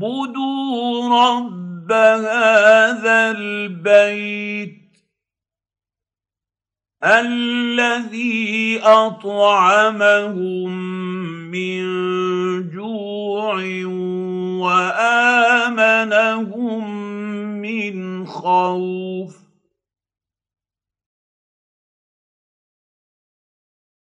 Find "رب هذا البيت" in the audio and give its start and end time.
1.08-4.82